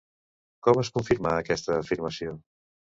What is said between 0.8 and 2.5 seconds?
es confirma aquesta afirmació?